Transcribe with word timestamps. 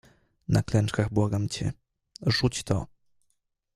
"Na 0.47 0.63
klęczkach 0.63 1.09
błagam 1.13 1.49
cię, 1.49 1.73
rzuć 2.25 2.63
to!" 2.63 2.87